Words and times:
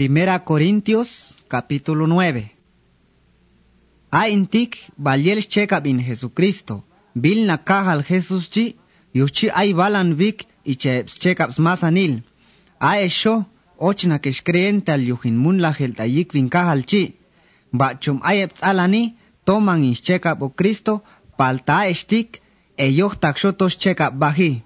Primera 0.00 0.44
Corintios 0.44 1.36
capítulo 1.46 2.06
9. 2.06 2.56
Aintik 4.10 4.78
balyel 4.96 5.44
chekab 5.46 5.84
in 5.86 6.00
Jesucristo, 6.00 6.84
bil 7.12 7.44
na 7.44 7.58
kahal 7.58 8.00
Jesus 8.08 8.48
chi, 8.48 8.76
yuchi 9.12 9.50
ay 9.52 9.74
balan 9.74 10.14
vik 10.16 10.46
iche 10.64 11.04
chekab 11.04 11.50
masanil. 11.58 12.22
A 12.80 12.96
esho, 13.04 13.44
och 13.76 14.04
na 14.04 14.18
keshkreente 14.24 14.90
al 14.90 15.04
yuhin 15.04 15.36
mun 15.36 15.60
la 15.60 15.74
geltayik 15.78 16.32
vin 16.32 16.48
kahal 16.48 16.80
chi. 16.90 17.02
Ba 17.70 17.92
chum 18.00 18.20
ayep 18.22 18.52
alani, 18.62 19.16
toman 19.44 19.84
is 19.84 20.00
chekab 20.00 20.40
o 20.40 20.48
Cristo, 20.48 21.02
palta 21.36 21.84
estik, 21.92 22.40
e 22.78 22.86
yoh 22.88 23.14
takshotos 23.20 23.76
chekab 23.76 24.12
bahi. 24.16 24.62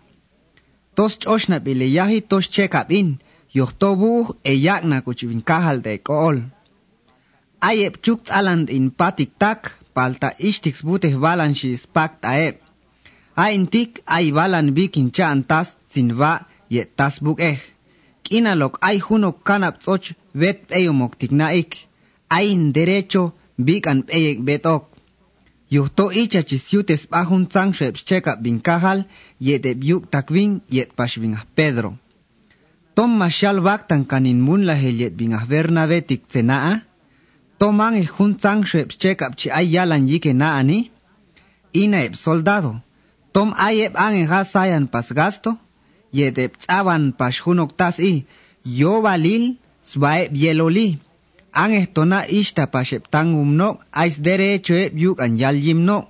Tos 0.95 1.19
choshna 1.19 1.59
bile 1.59 1.87
yahi 1.91 2.21
tos 2.23 2.46
chekab 2.55 2.93
in, 2.93 3.19
yohtobu 3.55 4.36
e 4.43 4.52
yakna 4.66 5.02
kahal 5.45 5.79
de 5.82 5.98
kool. 5.98 6.37
Ayep 7.61 8.02
chukt 8.02 8.28
aland 8.30 8.69
in 8.69 8.91
patik 8.91 9.30
tak, 9.38 9.61
palta 9.95 10.28
ishtix 10.38 10.83
buteh 10.83 11.15
balan 11.24 11.55
shis 11.55 11.87
pakt 11.87 12.25
aep. 12.25 12.56
Aintik 13.37 14.02
ay 14.06 14.33
balan 14.33 14.75
bikin 14.77 15.11
chaan 15.16 15.42
tas 15.51 15.69
sinva 15.92 16.33
ye 16.69 16.83
tas 16.97 17.14
buk 17.25 17.41
eh. 17.41 17.61
Kinalok 18.23 18.75
ay 18.80 18.98
hunok 19.06 19.37
kanap 19.47 19.78
tsoch 19.80 20.06
vet 20.41 20.61
eyomok 20.78 21.12
tiknaik. 21.19 21.70
Ain 22.28 22.73
derecho 22.75 23.33
bikan 23.66 24.02
peyek 24.09 24.39
betok. 24.47 24.84
Yuhto 25.70 26.11
icha 26.23 26.42
chisiutes 26.42 27.02
bahun 27.11 27.47
tsang 27.47 27.73
shep 27.75 27.97
cheka 28.09 28.33
bin 28.42 28.61
kahal 28.61 29.00
yet 29.41 29.64
ebyuk 29.66 30.11
takwin 30.12 30.61
yet 30.70 30.91
pashvin 30.97 31.34
Pedro. 31.56 31.91
Tom 32.95 33.19
mashal 33.19 33.59
wak 33.59 33.89
tan 33.91 34.07
kanin 34.07 34.39
mun 34.39 34.62
la 34.66 34.75
helyet 34.75 35.15
bin 35.19 35.34
ahverna 35.34 35.87
naa. 36.43 36.80
Tom 37.59 37.79
Toman 37.79 37.95
e 37.95 38.05
jun 38.07 38.34
tsang 38.39 38.62
shep 38.65 38.89
chekap 39.01 39.33
chi 39.39 39.48
ayalan 39.51 40.06
yike 40.11 40.33
naani. 40.33 40.91
Ina 41.75 41.98
ep 42.06 42.14
soldado. 42.14 42.73
Tom 43.33 43.53
ayep 43.56 43.95
an 43.97 44.14
en 44.14 44.27
hasayan 44.27 44.86
pas 44.86 45.09
gasto. 45.19 45.59
Yedep 46.12 46.53
tsaban 46.62 47.12
pas 47.19 47.34
junok 47.42 47.77
tas 47.77 47.98
i. 47.98 48.25
Yo 48.62 49.03
balil 49.03 49.56
svaep 49.83 50.31
yeloli. 50.42 50.98
An 51.53 51.70
estona 51.73 52.27
ishta 52.29 52.64
pashep 52.67 53.11
tang 53.11 53.34
umnok. 53.42 53.77
Ais 53.92 54.17
derecho 54.25 54.75
ep 54.86 54.95
yuk 54.95 55.19
an 55.20 55.36
yal 55.36 55.56
yimnok. 55.67 56.06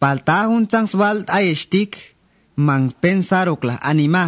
Palta 0.00 0.48
jun 0.48 0.66
tsang 0.66 0.86
svalt 0.86 1.28
ayestik. 1.28 1.92
Mang 2.56 2.88
pensarok 3.02 3.64
la 3.64 3.76
anima. 3.90 4.24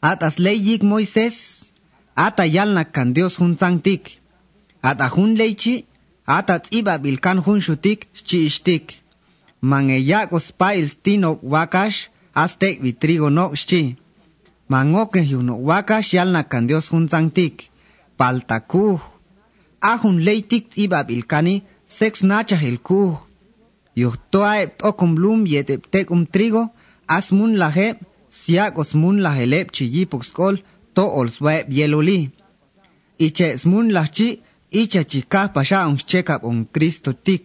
atas 0.00 0.38
leyik 0.38 0.82
Moises, 0.82 1.70
ata 2.14 2.44
yalnakan 2.46 3.12
Dios 3.12 3.36
hunzantik, 3.36 4.20
ata 4.82 5.08
hun 5.08 5.36
leichi, 5.36 5.84
ata 6.26 6.58
tziba 6.58 6.98
bilkan 6.98 7.38
hun 7.44 7.60
shutik, 7.60 8.08
shchi 8.14 8.46
ishtik. 8.46 9.00
Man 9.60 9.90
eyak 9.90 10.32
ospails 10.32 10.96
wakash, 11.42 12.08
aztek 12.34 12.82
vitrigo 12.82 13.30
nok 13.30 13.56
shchi. 13.56 13.96
Man 14.68 14.94
okeh 14.94 15.30
yun 15.30 15.48
wakash 15.48 16.12
yalnakan 16.12 16.66
Dios 16.66 16.88
hunzantik, 16.88 17.70
paltakuh. 18.18 19.00
Ahun 19.80 20.24
leitik 20.24 20.70
tziba 20.70 21.04
bilkani, 21.04 21.62
sex 21.86 22.22
nachah 22.22 22.62
el 22.62 22.78
kuh. 22.78 23.16
Yuhtoa 23.94 24.62
ept 24.62 24.82
okum 24.82 25.16
lum 25.16 25.46
yet 25.46 25.70
ept 25.70 26.10
um 26.10 26.26
trigo, 26.26 26.70
asmun 27.08 27.56
lahep, 27.56 27.96
siak 28.40 28.72
osmun 28.82 29.16
la 29.24 29.32
helep 29.38 29.66
chi 29.74 29.84
yipuk 29.94 30.24
skol 30.30 30.56
to 30.94 31.04
ol 31.18 31.28
swe 31.36 31.54
bieloli. 31.70 32.20
Iche 33.26 33.48
smun 33.62 33.86
la 33.96 34.04
chi 34.16 34.28
icha 34.80 35.02
chi 35.10 35.20
ka 35.32 35.42
pasha 35.54 35.80
un 35.90 35.98
chekap 36.10 36.42
un 36.50 36.58
Cristo 36.74 37.10
tik. 37.26 37.42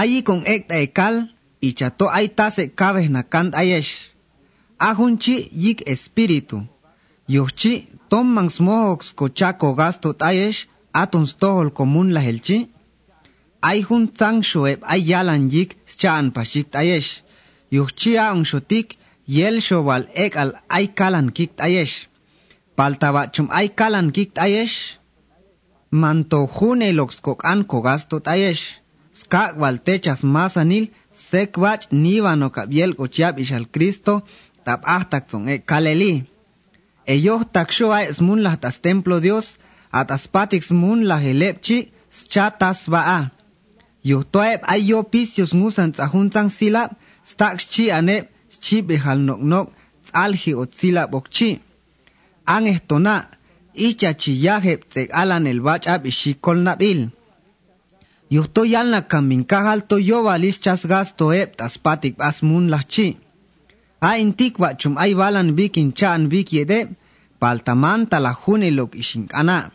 Ayi 0.00 0.18
con 0.28 0.40
ek 0.54 0.62
ta 0.68 0.76
ekal 0.86 1.16
icha 1.68 1.88
to 1.98 2.06
ay 2.18 2.26
tase 2.38 2.64
kabe 2.78 3.02
na 3.08 3.22
kant 3.32 3.52
ayesh. 3.62 3.92
Ahun 4.88 5.14
chi 5.22 5.36
yik 5.64 5.78
espiritu. 5.92 6.58
Yochi 7.28 7.72
tom 8.10 8.26
mang 8.34 8.50
smohox 8.56 9.00
ko 9.18 9.24
chako 9.38 9.68
gasto 9.80 10.08
tayesh 10.22 10.60
atun 10.92 11.26
stohol 11.32 11.70
komun 11.76 12.12
la 12.12 12.20
helchi. 12.26 12.58
Ay 13.60 13.78
hun 13.86 14.04
tang 14.18 14.42
shoeb 14.50 14.78
ay 14.92 15.00
yalan 15.10 15.42
yik 15.54 15.70
chan 16.00 16.26
pashik 16.34 16.66
tayesh. 16.74 17.10
Yochi 17.72 18.12
a 18.24 18.32
un 18.38 18.44
shotik 18.44 18.95
yel 19.26 19.60
showal 19.60 20.06
ek 20.14 20.36
al 20.36 20.50
ay 20.68 20.94
kalan 20.98 21.30
kikt 21.36 21.58
ayesh. 21.60 22.06
Paltaba 22.76 23.26
chum 23.34 23.48
ay 23.50 23.68
kalan 23.78 24.12
kikt 24.14 24.38
ayesh. 24.38 24.98
Manto 25.90 26.46
june 26.46 26.92
lox 26.98 27.20
kok 27.20 27.44
an 27.44 27.64
kogasto 27.70 28.20
ayesh. 28.24 28.64
Skak 29.12 29.58
wal 29.60 29.78
techas 29.86 30.22
masanil 30.22 30.90
sekwach 31.12 31.88
nivano 31.90 32.48
kabiel 32.50 32.94
kochiab 32.98 33.38
ishal 33.38 33.66
Cristo 33.74 34.22
tap 34.64 34.80
ahtak 34.84 35.30
son 35.30 35.48
ek 35.48 35.66
kaleli. 35.66 36.24
Ellos 37.06 37.46
taksho 37.54 37.90
ay 37.94 38.12
smun 38.12 38.42
las 38.42 38.58
tas 38.62 38.78
templo 38.82 39.20
Dios 39.20 39.58
atas 39.90 40.26
patik 40.26 40.62
smun 40.62 41.06
la 41.08 41.16
helepchi 41.22 41.78
chatas 42.32 42.88
vaa. 42.92 43.30
Yo 44.02 44.22
toeb 44.22 44.60
ay 44.72 44.80
yo 44.90 45.02
pisios 45.02 45.54
ngusan 45.54 45.92
tsahuntan 45.92 46.48
silap 46.50 46.90
stak 47.24 47.58
chi 47.72 47.90
anep 47.90 48.35
chi 48.66 48.76
behal 48.88 49.18
nok 49.28 49.40
nok 49.50 49.66
alhi 50.24 50.52
o 50.60 50.64
tsila 50.66 51.02
bok. 51.12 51.26
Ang 52.54 52.66
esto 52.74 52.96
icha 53.86 54.10
chi 54.20 54.32
yaheb 54.44 54.80
tek 54.92 55.08
alan 55.20 55.46
el 55.46 55.60
bach 55.66 55.86
ab 55.94 56.06
ishi. 56.06 56.32
Yuhto 58.34 58.62
yal 58.64 58.88
na 58.90 59.00
kamin 59.10 59.44
to 59.88 59.96
yo 59.98 60.22
valis 60.26 60.60
chas 60.64 60.82
gas 60.90 61.08
to 61.18 61.26
eb 61.32 61.56
tas 61.58 61.74
patik 61.84 62.14
bas 62.16 62.42
mun. 62.42 62.68
Lah 62.72 62.84
a 64.00 64.18
intik 64.18 64.58
wa 64.58 64.70
ay 64.96 65.14
valan 65.14 65.56
vikin 65.56 65.92
cha 65.98 66.12
an 66.12 66.28
vik 66.28 66.52
yede, 66.52 66.88
pal 67.40 67.58
taman 67.66 68.06
la 68.10 68.32
hune 68.32 68.70
lok 68.70 68.94
ishin 68.94 69.26
kana. 69.28 69.70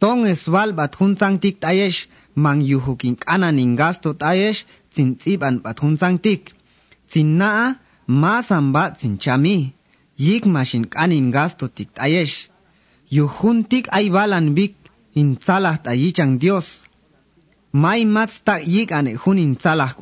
Tong 0.00 0.26
es 0.26 0.42
val 0.48 0.72
bat 0.72 0.94
hun 0.98 1.16
sang 1.16 1.38
tayesh, 1.38 2.06
mang 2.34 2.60
yuhu 2.60 2.96
kin 2.96 3.16
tayesh, 3.16 4.64
tsin 4.92 5.16
tsiban 5.16 5.56
bat 5.64 5.78
hun 5.80 5.96
sang 5.96 6.18
masamba 8.08 8.94
sinchami, 8.98 9.74
yik 10.16 10.44
mashin 10.46 10.84
kanin 10.88 11.30
gasto 11.30 11.68
tik 11.68 11.94
tayesh. 11.94 12.48
Yuhun 13.10 13.64
tik 13.70 13.86
aibalan 13.92 14.54
bik 14.56 14.74
in 15.14 15.36
tsalah 15.36 15.78
dios. 16.38 16.84
Mai 17.72 18.04
mats 18.04 18.40
ta 18.44 18.58
yik 18.58 18.92
ane 18.92 19.12
hun 19.14 19.38
in 19.38 19.56
tsalah 19.56 19.94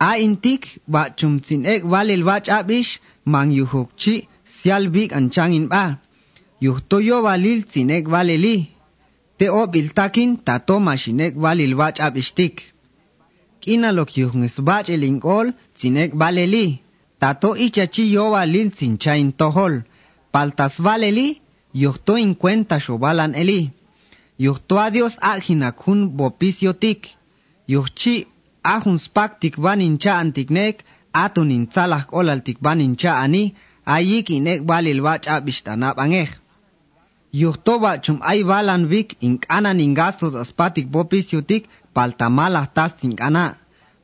a 0.00 0.10
intik 0.18 0.80
ba 0.86 1.10
chum 1.16 1.40
tsin 1.40 1.66
ek 1.66 1.82
valil 1.84 2.22
ba 2.24 2.40
chabish 2.40 3.00
mang 3.24 3.50
yuhuk 3.50 3.88
chi 4.00 4.28
sial 4.44 4.88
bik 4.94 5.12
an 5.12 5.30
ba. 5.68 5.98
Yuh 6.60 6.80
toyo 6.88 7.22
valil 7.22 7.64
tsin 7.64 7.90
ek 7.90 8.06
valili 8.08 8.56
te 9.38 9.46
obiltakin 9.48 10.30
biltakin 10.30 10.44
tato 10.44 10.76
mashin 10.80 11.20
ek 11.20 11.34
valil 11.36 11.74
ba 11.74 11.92
tik 12.38 12.54
ina 13.74 13.88
lo 13.96 14.04
kyu 14.12 14.26
ngis 14.38 14.56
ba 14.66 14.76
che 14.86 14.94
ling 15.02 15.20
ol 15.38 15.46
chinek 15.78 16.10
baleli 16.20 16.66
ta 17.20 17.28
to 17.40 17.50
i 17.64 17.66
cha 17.74 17.84
chi 17.94 18.04
yo 18.14 18.24
ba 18.34 18.42
sin 18.78 18.94
cha 19.02 19.12
in 19.22 19.32
to 19.38 19.46
hol. 19.56 19.74
Pal 20.32 20.48
tas 20.58 20.74
baleli 20.86 21.28
yo 21.82 21.90
in 22.24 22.32
cuenta 22.40 22.76
shobalan 22.84 23.32
eli 23.42 23.60
yo 24.44 24.52
to 24.68 24.74
a 24.84 24.86
dios 24.94 25.14
a 25.30 25.32
hina 25.46 25.70
tik. 26.82 27.00
Yo 27.72 27.80
chi 27.98 28.14
a 28.72 28.74
hun 28.82 28.98
spak 29.04 29.30
tik 29.40 29.56
ban 29.64 29.80
in 29.86 29.96
cha 30.02 30.12
an 30.22 30.30
tik 30.36 30.48
nek 30.58 30.76
a 31.12 31.24
tu 31.34 31.42
ba 32.64 32.72
cha 33.00 33.12
ani 33.24 33.44
a 33.94 33.96
yi 34.08 34.18
ki 34.26 34.36
nek 34.46 34.60
balil 34.68 35.00
ba 35.06 35.12
cha 35.24 35.34
bishta 35.44 35.72
na 35.76 35.88
ban 35.98 36.12
ba 37.78 37.98
chum 38.04 38.18
ay 38.22 38.40
balan 38.50 38.86
vik 38.92 39.16
ink 39.20 39.40
anan 39.48 39.80
ingastos 39.80 40.34
aspatik 40.42 40.86
bopis 40.94 41.26
yutik 41.32 41.68
paltamalah 41.94 42.66
tas 42.74 42.92
tinkana. 43.00 43.56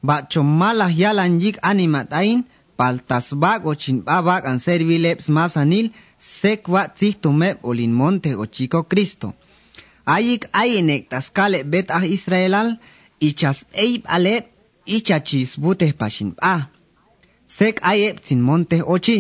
Ba 0.03 0.17
chum 0.31 0.49
malah 0.61 0.93
yalan 0.93 1.41
yik 1.41 1.57
animat 1.63 2.13
ain 2.13 2.45
paltas 2.79 3.27
bag 3.43 3.67
o 3.67 3.75
chin 3.75 3.99
babak 4.07 4.45
an 4.51 4.59
servileps 4.59 5.27
masanil 5.37 5.87
sekwa 6.19 6.83
tzihtumeb 6.97 7.57
olin 7.63 7.93
monte 8.01 8.31
o 8.43 8.45
chico 8.47 8.83
Cristo. 8.91 9.29
Ayik 10.07 10.43
ayenek 10.53 11.09
taskale 11.11 11.65
bet 11.73 11.91
ah 11.91 12.05
Israelal 12.17 12.69
ichas 13.21 13.59
eib 13.73 14.03
alep 14.17 14.45
ichachis 14.97 15.51
buteh 15.63 15.93
pashin 16.01 16.31
ah. 16.53 16.63
Sek 17.47 17.81
ayep 17.83 18.17
sin 18.27 18.41
monte 18.49 18.79
ochi. 18.95 19.19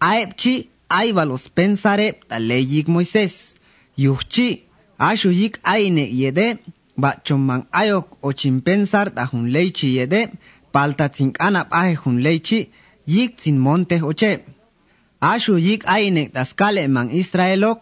Aep 0.00 0.30
chi 0.40 0.54
ayvalos 0.88 1.44
pensare 1.56 2.08
taleyik 2.28 2.86
Moisés. 2.88 3.34
Yuchi 3.96 4.48
ashuyik 4.98 5.54
ayne 5.64 6.04
yede 6.20 6.58
ba 6.96 7.10
chomman 7.24 7.62
ayok 7.72 8.06
ochin 8.28 8.60
pensar 8.66 9.06
ta 9.14 9.22
hun 9.30 9.46
leichi 9.54 9.88
yede 9.96 10.20
palta 10.72 11.08
tzinkana 11.08 11.60
paje 11.70 11.94
hun 12.02 12.16
leichi 12.26 12.60
yik 13.06 13.32
sin 13.42 13.58
monte 13.58 13.96
oche. 14.10 14.32
Ashu 15.20 15.54
yik 15.58 15.82
ainek 15.86 16.32
taskale 16.34 16.88
man 16.88 17.08
Israelok, 17.10 17.80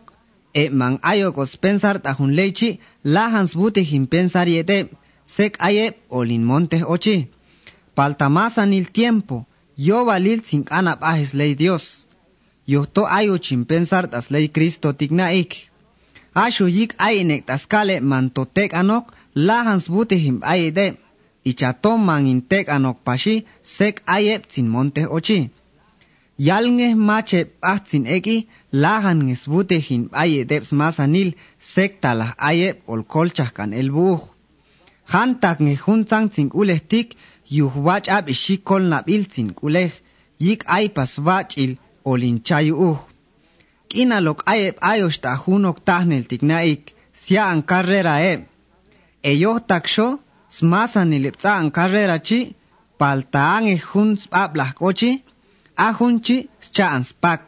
e 0.55 0.69
man 0.70 0.99
ayokos 1.02 1.56
pensar 1.56 1.99
tahun 1.99 2.31
leichi, 2.38 2.78
lahans 3.05 3.55
butihim 3.58 4.06
pensar 4.06 4.46
yete, 4.49 4.78
sek 5.26 5.56
aye 5.58 5.87
olin 6.10 6.44
montes 6.44 6.82
ochi. 6.94 7.28
Paltamasan 7.96 8.72
il 8.72 8.87
tiempo, 8.93 9.46
yo 9.76 10.05
valil 10.05 10.43
sin 10.44 10.64
anap 10.70 11.02
ajes 11.02 11.34
ley 11.34 11.55
Dios. 11.55 12.06
Yo 12.67 12.84
to 12.87 13.06
ayo 13.06 13.38
chin 13.38 13.64
pensar 13.64 14.05
tas 14.10 14.31
ley 14.31 14.49
Cristo 14.49 14.93
tignaik. 14.93 15.50
ashu 16.34 16.66
yik 16.69 16.92
ainek 16.98 17.46
taskale 17.46 17.96
mantotek 18.10 18.70
anok 18.81 19.04
lahans 19.34 19.84
butihim 19.92 20.38
aide 20.52 20.86
ichatom 21.50 22.00
mangintek 22.08 22.66
anok 22.76 22.98
pashi 23.06 23.34
sek 23.62 24.02
ayep 24.06 24.42
sin 24.52 24.66
monte 24.75 25.02
ochi. 25.16 25.50
Yalnge 26.38 26.94
mache 26.94 27.40
ahtsin 27.62 28.06
eki 28.16 28.36
lahan 28.72 29.19
ngesbutehin 29.26 30.02
aye 30.12 30.44
deps 30.50 30.72
masanil 30.72 31.31
sektalah 31.58 32.34
aye 32.38 32.69
olkolchahkan 32.92 33.72
el 33.72 33.90
buh. 33.90 34.22
Hantak 35.12 35.58
ngejuntzan 35.60 36.31
zin 36.34 36.50
ulehtik 36.60 37.08
yuhwach 37.56 38.08
ab 38.16 38.28
ishikol 38.28 38.82
nabil 38.92 39.22
zin 39.32 39.48
uleh 39.66 39.92
yik 40.40 40.60
aypas 40.66 41.12
wachil 41.26 41.72
olinchayu 42.04 42.75
uh. 42.90 42.98
Kina 43.94 44.19
lok 44.26 44.41
aye 44.52 44.69
ayos 44.93 45.17
ta 45.23 45.32
hunok 45.43 45.79
tahnel 45.88 46.25
tiknaik, 46.31 46.82
sia 47.23 47.44
an 47.52 47.61
carrera 47.70 48.14
e. 48.32 48.35
Eyoh 49.31 49.58
taksho, 49.70 50.08
smasanil 50.56 51.26
ipta 51.31 51.52
an 51.61 51.69
carrera 51.76 52.19
chi, 52.26 52.41
paltaan 52.99 53.64
e 53.75 53.76
hun 53.88 54.11
spablah 54.23 54.70
kochi, 54.81 55.12
ahunchi 55.87 56.37
cha'an 56.75 57.05
spak. 57.11 57.43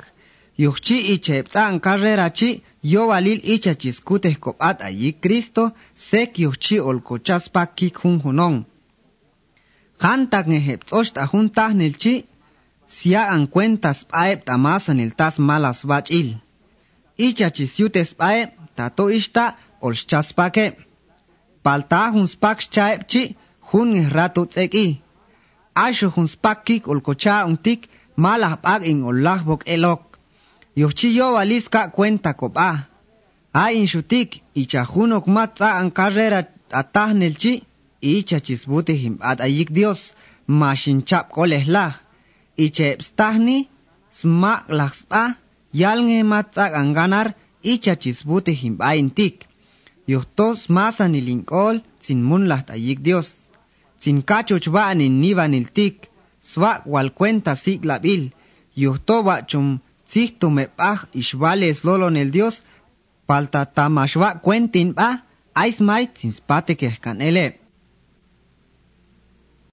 Yuchchi 0.63 0.97
icheptan 1.15 1.75
carrera 1.87 2.29
chi 2.39 2.51
yo 2.93 3.03
valil 3.11 3.41
ichachis 3.55 3.99
kuteh 4.07 4.37
kopat 4.45 4.77
allí 4.89 5.11
Cristo 5.23 5.65
sek 6.09 6.31
yuchchi 6.45 6.77
olkochas 6.89 7.45
pakik 7.55 7.95
hun 8.03 8.17
hunon. 8.25 8.57
Hantak 10.05 10.47
ngeheptsocht 10.51 11.15
ahun 11.25 11.47
tahnil 11.57 11.95
si 12.89 13.15
hagan 13.15 13.47
cuentas 13.47 14.05
paep 14.05 14.45
tamasan 14.45 15.01
el 15.01 15.15
tas 15.15 15.39
malas 15.39 15.85
bachil. 15.85 16.39
Icha 17.17 17.51
chisiutes 17.51 18.15
paep 18.15 18.51
tato 18.77 19.11
ishta 19.11 19.57
olchas 19.81 20.33
pake. 20.33 20.77
Palta 21.63 22.11
hun 22.13 22.27
spak 22.27 22.59
chaep 22.75 23.01
rato 24.17 24.47
tseki. 24.47 25.01
Ashu 25.75 26.09
hunspakik 26.09 26.33
spak 26.33 26.65
kik 26.65 26.89
olkocha 26.89 27.45
un 27.47 27.59
malas 28.17 28.57
pag 28.63 28.83
in 28.87 29.03
olajbok 29.03 29.63
elok. 29.67 30.03
Yochi 30.77 31.17
yo 31.17 31.33
valiska 31.33 31.91
cuenta 31.91 32.33
kopa. 32.35 32.87
A 33.53 33.73
inshutik 33.73 34.43
icha 34.55 34.85
hunok 34.85 35.27
matza 35.27 35.69
an 35.81 35.91
carrera 35.91 36.41
atahnel 36.71 37.35
ichachisbute 38.01 38.93
icha 38.93 39.03
him 39.03 39.19
at 39.21 39.41
ayik 39.41 39.71
dios. 39.73 40.15
Mashin 40.49 41.05
chap 41.05 41.31
kolehlah. 41.31 42.06
Iche 42.57 42.89
stahni 43.07 43.69
sma 44.11 44.65
lah 44.69 44.93
spa 45.01 45.25
yalnge 45.81 46.19
matza 46.23 46.65
an 46.81 46.93
ganar 46.97 47.29
icha 47.63 47.95
chisbute 48.03 48.53
him 48.61 48.77
aintik. 48.81 49.37
Yohtos 50.13 50.69
masa 50.69 51.05
nilinkol 51.09 51.77
sin 52.05 52.21
mun 52.29 52.45
lah 52.51 52.63
ayik 52.75 53.01
Dios. 53.07 53.29
Sin 54.03 54.23
kachoch 54.29 54.69
ba 54.75 54.83
anin 54.93 55.21
nivanil 55.21 55.69
tik. 55.77 55.97
swa 56.51 56.83
wal 56.87 57.11
cuenta 57.19 57.53
sigla 57.65 57.99
bil, 57.99 58.25
yuhtoba 58.83 59.35
chum 59.51 59.67
sihtu 60.11 60.51
me 60.57 60.65
pah 60.79 61.01
ishvales 61.21 61.79
el 62.23 62.31
Dios, 62.31 62.63
palta 63.27 63.67
tamashwa 63.67 64.41
cuentin 64.45 64.93
ba, 64.93 65.09
ais 65.55 65.81
mait 65.81 66.11
sin 66.19 66.31
spate 66.31 66.77
que 66.77 66.91
ele. 67.21 67.47